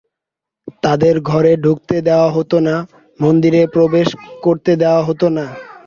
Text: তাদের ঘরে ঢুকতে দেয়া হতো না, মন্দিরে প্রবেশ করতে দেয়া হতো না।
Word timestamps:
তাদের 0.83 1.15
ঘরে 1.29 1.53
ঢুকতে 1.63 1.95
দেয়া 2.07 2.27
হতো 2.35 2.57
না, 2.67 2.75
মন্দিরে 3.19 3.61
প্রবেশ 3.75 4.07
করতে 4.43 4.71
দেয়া 4.81 5.01
হতো 5.07 5.27
না। 5.37 5.45